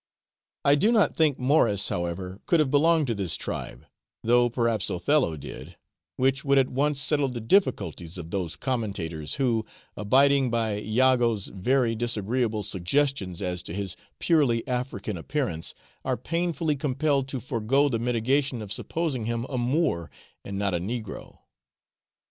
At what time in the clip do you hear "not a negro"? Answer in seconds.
20.57-21.37